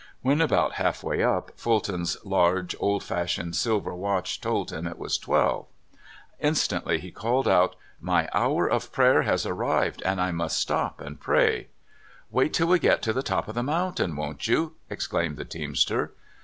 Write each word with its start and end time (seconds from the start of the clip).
When 0.23 0.41
about 0.41 0.71
half 0.81 1.03
way 1.03 1.21
up, 1.21 1.51
Fulton's 1.55 2.17
large, 2.25 2.75
old 2.79 3.03
fashioned 3.03 3.55
silver 3.55 3.93
watch 3.93 4.41
told 4.41 4.71
him 4.73 4.87
it 4.87 4.97
was 4.97 5.15
twelve. 5.19 5.67
Instantly 6.39 6.97
he 6.99 7.11
called 7.11 7.47
out:" 7.47 7.75
My 8.11 8.27
hour 8.33 8.67
of 8.67 8.91
prayer 8.91 9.21
has 9.21 9.45
arrived, 9.45 10.01
and 10.01 10.19
I 10.19 10.31
must 10.31 10.57
stop 10.57 11.01
and 11.01 11.19
pray."" 11.21 11.67
Wait 12.31 12.51
till 12.51 12.69
we 12.69 12.79
get 12.79 13.03
to 13.03 13.13
the 13.13 13.21
top 13.21 13.47
of 13.47 13.53
the 13.53 13.61
mountain, 13.61 14.15
won't 14.15 14.47
you?" 14.47 14.73
exclaimed 14.89 15.37
the 15.37 15.45
teamster. 15.45 16.13